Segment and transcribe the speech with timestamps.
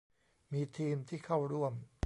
[0.51, 1.73] มีทีมที่เข้าร่วม